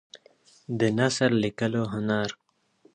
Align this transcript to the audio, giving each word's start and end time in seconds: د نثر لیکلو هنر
د 0.79 0.81
نثر 0.97 1.29
لیکلو 1.43 1.83
هنر 1.93 2.29